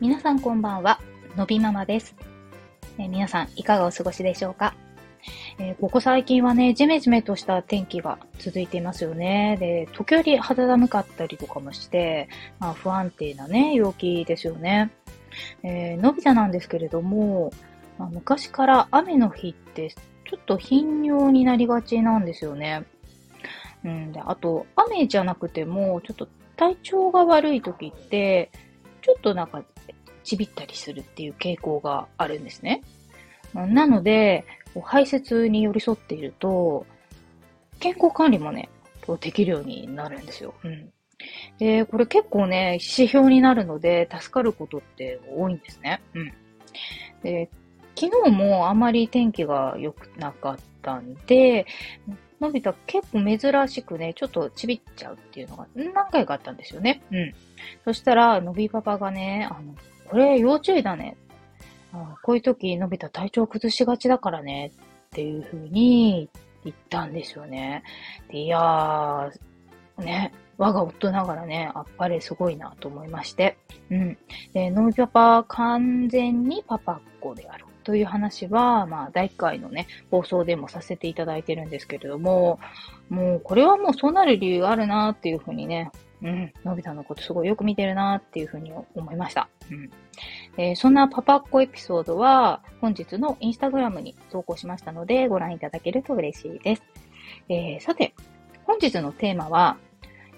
[0.00, 0.98] 皆さんこんばんは、
[1.36, 2.16] のびママです。
[2.96, 4.74] え、皆さんいかがお過ごしでしょうか、
[5.58, 9.58] えー、ここ最近はね、ジメジメとした天気が続いていますよね。
[9.60, 14.90] で、時折肌寒かったりとかもして、まあ、不安定なね、陽気ですよね。
[15.62, 17.52] えー、のび太なんですけれども、
[17.98, 22.84] まあ、昔から雨の日ってちょっと頻尿になりがちなんですよね。
[23.84, 26.26] うん、で、あと、雨じゃなくても、ちょっと
[26.56, 28.50] 体調が悪い時って、
[29.02, 29.62] ちょっとなんか
[30.24, 32.82] ちびったりするっていう傾向があるんですね。
[33.54, 34.44] なので、
[34.82, 36.86] 排泄に寄り添っていると、
[37.80, 38.68] 健康管理もね、
[39.20, 40.54] できるようになるんですよ。
[40.62, 40.92] うん。
[41.58, 46.00] で、これ結構ね、指標になるので、助かることって多いんですね。
[46.14, 46.32] うん。
[47.22, 47.50] で、
[47.96, 51.66] 昨日もあまり天気が良くなかったんで、
[52.40, 57.02] のび太結構珍しくね、ちょっとちびっちゃうっていうのが何回かあったんですよね。
[57.10, 57.34] うん。
[57.84, 59.74] そしたら、のびパパがね、あの、
[60.10, 61.16] これ要注意だね。
[61.92, 64.72] あこういう時、のび太体調崩しがちだからね、
[65.06, 66.28] っていう風に
[66.64, 67.82] 言ったんですよね。
[68.30, 73.56] いやー、ね、我が夫ながらね、あっぱれすごいなと思いまして。
[73.90, 74.18] うん。
[74.52, 77.64] で、のびパパ完全にパパっ子である。
[77.82, 82.60] という話は、まあ、第1回のね、放送でもさせていただいてるんですけれども、
[83.08, 85.90] もう、これはもうそうなる理由あるなっていうふうにね、
[86.22, 89.48] うん、のび太のことすごいよく見てるなっていうふうに思いました。
[89.70, 89.90] うん
[90.56, 96.82] えー、そんなパパっ子エピソードは本日のインスタグラムに投稿しましたのでご覧いただけると嬉しいです。
[97.48, 98.14] えー、さて、
[98.64, 99.76] 本日のテーマは、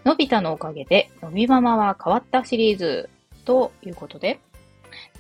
[0.05, 3.09] のび太のおかげでのびママは変わったシリーズ
[3.45, 4.41] ということで、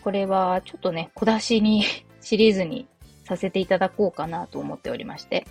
[0.02, 1.84] これはちょっとね、小出しに
[2.20, 2.86] シリーズに
[3.24, 5.46] させていただこうかなと思っておりまして、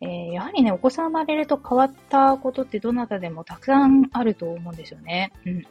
[0.00, 5.32] えー、やはりね、お子さん生まれると変わったことってどなたでもたくさんあると思うんですよね。
[5.44, 5.66] うん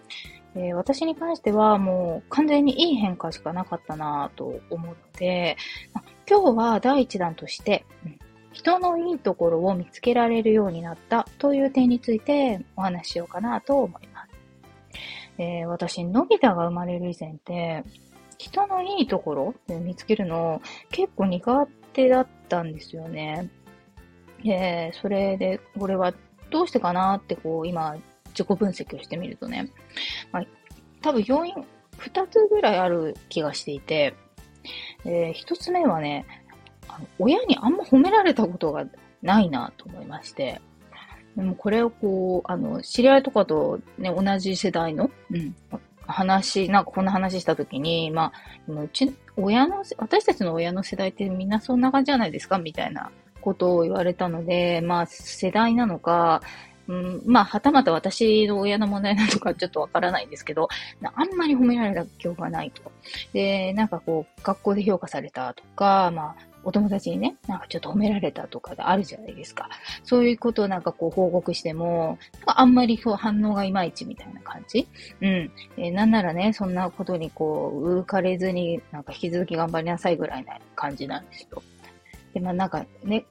[0.56, 5.56] えー、私に関してはもう完全にいい変化しかなかったなと思うので、
[5.94, 8.19] ま今日は第一弾として、うん、
[8.52, 14.29] 人のいいところを見つけられるようになったという点についてお話ししようかなと思います。
[15.38, 17.84] えー、私、のび太が生まれる以前って、
[18.40, 23.50] 人のいいところって見つけるの結構苦手だったんですよね。
[24.44, 26.14] で、それで、これは
[26.50, 27.96] どうしてかなってこう、今、
[28.30, 29.72] 自己分析をしてみるとね、
[30.31, 30.44] まあ、
[31.02, 31.53] 多分要因、
[31.98, 34.16] 二つぐらいある気がしていて、
[35.06, 36.26] えー、一つ目はね、
[36.88, 38.86] あの親にあんま褒められたことが
[39.22, 40.62] ないなと思いまして、
[41.36, 45.56] でもこれをこう、あの、知り合いとかとね、同じ世代の、うん、
[46.08, 48.31] 話、なんかこんな話したときに、ま
[48.70, 53.12] あ、うち、親の、私たちの親の世代ってみんなそんな感じじゃないですかみたいな
[53.42, 56.42] ことを言われたので、まあ、世代なのか、
[56.88, 60.70] うん、まあ、はたまた私の親の問題なのか ちょっとわからないんですけど、
[61.03, 62.92] あんまり褒められた記憶がないと。
[63.34, 69.70] で、なんかこう、学校で評価されたとか、まあ、お友達にね、なんかちょっと褒められたとかがあるじゃないですか。
[70.03, 74.86] そういうことをなんかこう報告しても、あんまりこう反応がいまいちみたいな感じ
[75.22, 75.52] うん。
[75.78, 81.64] えー、なんならね、そんなことにこう、浮かれずに、なんか引き続き頑張りなさいぐらいな感じなんですよ。
[82.38, 83.25] で、まあなんかね、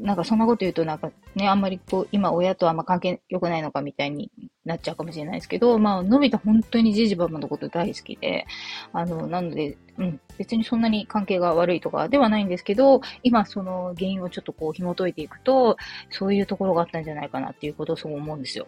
[0.00, 4.30] なんかそんなこと言うとなんかね、あんまりこう、今親とあんま関係良くないのかみたいに
[4.64, 8.46] なっちゃうかもしれないですけど、まあ、のび太本当にじじばばのこと大好きで、
[8.92, 15.76] あの、なので、うん、別にそんなに関係が悪いとかではないんですけど、今その原因をちょっとこう紐解いていくと、
[16.10, 18.66] そういうところがあったんじゃないかなっていうことをそう思うんですよ。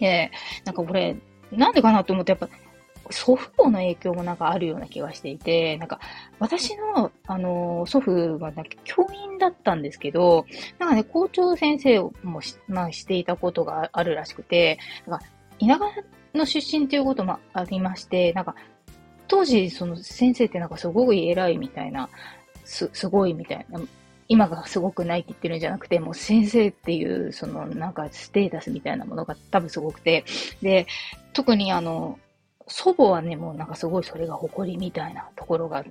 [0.00, 1.16] えー、なんかこれ、
[1.52, 2.48] なんでかなと思って、やっぱ、
[3.10, 6.00] 祖父母の影響もなんかあるような気がしていて、なんか
[6.38, 10.46] 私の、あの祖父はなんか教員だったんですけど、
[10.78, 15.26] なんかね、校長先生もし,、まあ、していたことがあるらしくて、なんか
[15.58, 15.80] 田舎
[16.34, 18.54] の出身ということもありまして、なんか
[19.28, 22.08] 当時その先生ってなんかすごい偉いみたいな、
[22.64, 23.80] す、すごいみたいな、
[24.28, 30.24] 今がすごくないって言ってるんじゃなくて、もう先生っていう、そのなんかステータスみたいなものが多分すごくて、
[30.62, 30.86] で、
[31.32, 32.18] 特にあの、
[32.68, 35.84] 祖母はね、もうなんかすごいそれが誇りみたいなところが、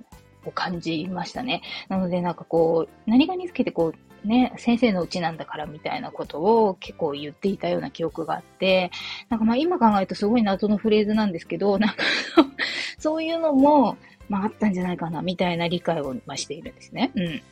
[0.44, 1.62] を感じましたね。
[1.88, 3.92] なのでなんかこう、何がにつけてこ
[4.24, 8.90] う、ね、先生のうちなんだからみたいなことを結構言っていたような記憶があって、
[9.28, 11.96] なんかまあ今考えるとすごい謎のフレーズなんですけど、なんか
[12.98, 13.96] そ ういうのも、
[14.28, 17.12] まああったんじゃないかな、みたいな理解を、ま、しているんですね。
[17.14, 17.42] うん。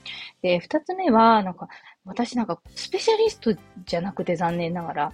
[0.42, 1.68] で、二つ目は、なんか、
[2.04, 3.54] 私なんか、スペシャリスト
[3.86, 5.12] じゃなくて残念ながら、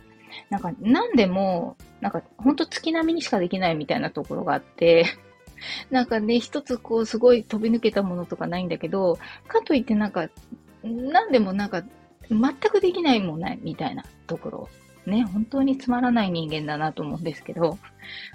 [0.48, 5.06] なんか、なんでも、なんか、ほんと月並みにしかできないみたいなところがあって、
[5.90, 10.28] なんかね、一つこう、すごい飛び抜けたものとかないんだけど、かといってなんか、
[10.82, 11.82] なんでもなんか、
[12.30, 14.68] 全くできないもんないみたいなところ。
[15.06, 17.78] ね、本当につまらない人間だなと思うんですけど、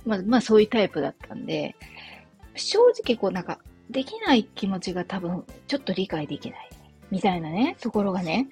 [0.06, 1.76] まあ、まあそういうタイプだったんで、
[2.56, 3.60] 正直こうなんか、
[3.90, 6.70] できない気持ちが多分、ちょっと理解できない。
[7.12, 8.48] みたいなね、ところがね、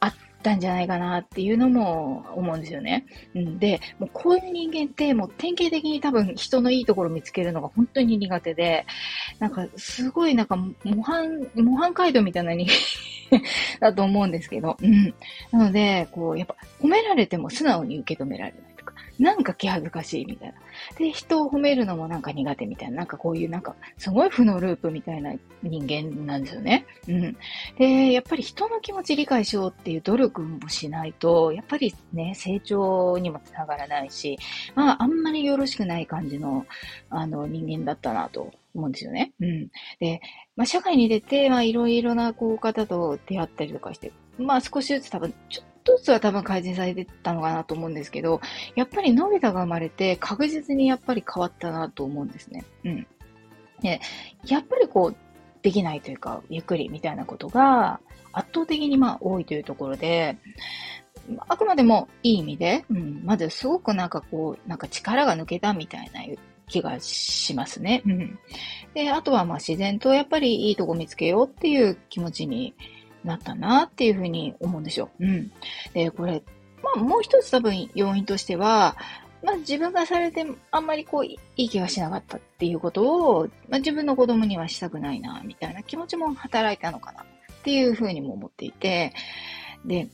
[0.00, 3.06] あったんじゃないかなっていうのも思うんですよね。
[3.34, 8.86] うん、で、もうこういう人間ってもう典型的に多分人のいいところを見つけるのが本当に苦手で、
[9.38, 12.66] なんかすごいなんか模範、模範街道みたいな人
[13.30, 13.40] 間
[13.80, 15.14] だと思うんですけど、うん。
[15.52, 18.62] なので、こう、やっぱ褒められても素直に受け止められない。
[19.18, 20.54] なんか気恥ずかしいみたいな。
[20.96, 22.98] で、人を褒めるのもなんか苦手みたいな。
[22.98, 26.86] なんかこういうなんか、すごい負のループみたいな人間なんですよね。
[27.08, 27.36] うん。
[27.76, 34.38] で、やっぱり人の気持ち理解しようっていう努力もしないと、やっぱりね、成長にもつながらないし、
[34.74, 36.66] まあ、あんまりよろしくない感じの、
[37.10, 39.32] あの、人間だったなと思うんですよね。
[39.40, 39.68] うん。
[39.98, 40.20] で、
[40.56, 48.40] まあ、社会に出て、まあ、いろいろな、こう、方と出会ったりとかして、まあ、少しずつ多分、ちょっ一つは多分改善されてたのかなと思うんですけど、
[48.74, 52.64] やっぱりのび太が生まれて確実にやっぱり変わったなと思うんですね。
[52.84, 53.06] うん。
[53.80, 54.00] で、
[54.46, 55.16] やっぱりこう、
[55.62, 58.00] できないというか、ゆっくりみたいなことが
[58.32, 60.36] 圧倒的にまあ多いというところで、
[61.48, 66.22] あくまでもいい意味で、うん、まずすごくなんかこう、なんか力が抜けたみたいな
[66.68, 68.02] 気がしますね。
[68.06, 68.38] うん。
[68.94, 72.74] で、あとはまあ自然とやっぱりいいとこ見つけようっていう気持ちに
[73.28, 75.10] なったなっていうふうに思うんですよ。
[75.20, 75.52] うん。
[75.92, 76.42] で、これ、
[76.82, 78.96] まあもう一つ多分要因としては、
[79.42, 87.26] まあ自分がされてあんまりこういい気がしなかったっていうことを、まあ自分の子供にはしたくないな、みたいな気持ちも働いたのかなっ
[87.62, 89.12] ていうふうにも思っていて、
[89.84, 90.08] で、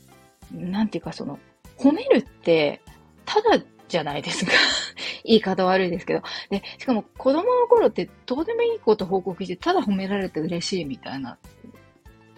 [0.51, 1.39] なんていうかその、
[1.77, 2.81] 褒めるって、
[3.25, 4.51] ただじゃないですか。
[5.23, 6.21] 言い方悪いですけど。
[6.49, 11.37] で、しかも子供の頃ってどうでもいいこと報告して、ただ褒められて嬉しいみたいな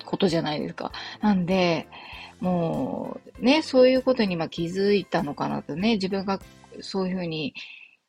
[0.08, 0.92] ことじゃないですか。
[1.22, 1.88] なんで、
[2.40, 6.40] もう、ね、そういうことにま気づいたのかなとね、自分が
[6.82, 7.54] そういうふうに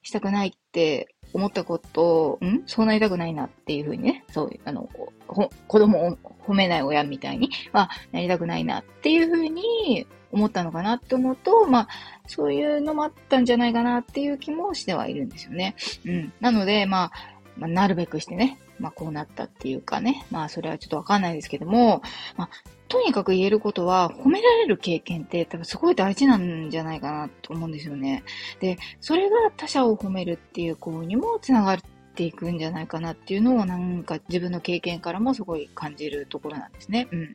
[0.03, 2.63] したくないって思ったことを、ん？
[2.67, 4.89] そうなりたくないなっていうふうにね、そう、あの、
[5.27, 11.89] 子供を褒めない親みたいにはなりたくないなっていうふうに思ったのかなって思うと、まあ、
[12.27, 15.75] そういうのもあったんじゃないかなっていう気もしてはいるんですよね。
[16.05, 16.33] うん。
[16.41, 17.13] なので、まあ、
[17.59, 22.03] まあ、なるべくしてね、まあこうなったっていうかね、まあそれはちょっとわかんないですけども、
[22.37, 22.51] まあ
[22.89, 28.25] とにかく言えることは、褒められる経験って多分すごい大事なんじゃないかなと思うんですよね。
[28.61, 31.79] で、それが他者を褒めるっていう行為にもつながっ
[32.15, 37.09] ていくんじゃないかなっていうのをなんか自分の経験からもすごい感じるところなんですね。
[37.13, 37.33] うん。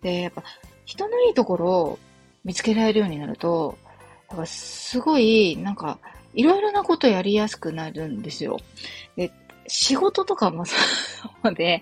[0.00, 0.44] で、やっぱ
[0.84, 1.98] 人のいいところを
[2.44, 3.76] 見つけられるようになると、
[4.28, 5.98] だからすごいなんか
[6.34, 8.58] いろいろなことやりやすくなるんですよ。
[9.16, 9.32] で、
[9.66, 10.76] 仕事とかもそ
[11.44, 11.80] うで、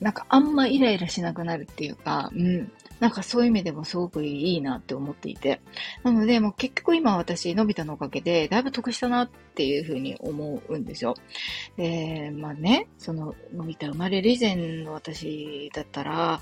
[0.00, 2.72] なんかあんまイライラしなくなるっていうか、うん。
[2.98, 5.60] なんかそういう意味でもすごくいいなって思っていて。
[6.04, 11.14] なので、もう結局今私、のび太のおかげで、だいぶ得したなっていうふうに思うんですよ。
[11.76, 14.54] で、まあね、その、のび太生まれる以前
[14.84, 16.40] の私だったら、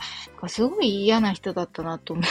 [0.48, 2.24] すごい嫌な人だったなと思う。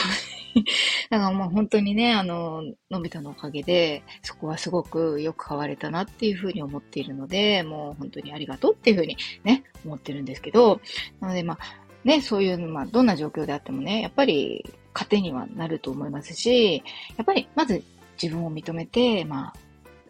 [1.10, 10.80] だからまあ本当にね、あの、のび太のおかげで、そこはすごくよく変われたなっていうふうに思っているので、もう本当にありがとうっていうふうにね、思ってるんですけど、
[11.20, 11.58] なのでまあ、
[12.04, 14.64] ね、そういう、まあ、どんな状況であってもね、やっぱり
[14.94, 16.82] 糧にはなると思いますし、
[17.16, 17.82] やっぱりまず
[18.20, 19.54] 自分を認めて、まあ、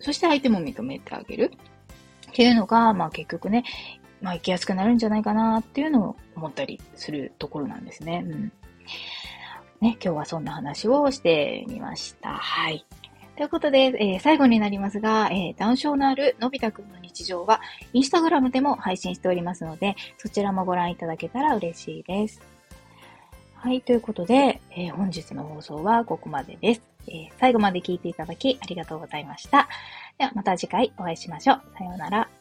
[0.00, 1.53] そして相手も認めてあげる
[2.31, 3.65] っていうのが、まあ結局ね、
[4.23, 8.25] まあ生きやすくなるんじゃないかなっていうのを思ったりするところなんですね。
[8.26, 8.53] うん。
[9.81, 12.35] ね、今日はそんな話をしてみました。
[12.35, 12.85] はい。
[13.37, 17.63] ということで、えー、最後になりますが、えー、ダウン症のあるのび太くんの日常は、
[17.95, 22.43] インスタグラムでも配信しておりますので、そちらもご覧いただけたら嬉しいです。
[23.55, 29.69] はい、ということで、えー、本日の放送はここまでです、え最後まで聞いていただきありがとうございました。
[30.19, 31.63] ではまた次回お会いしましょう。
[31.79, 32.40] さようなら。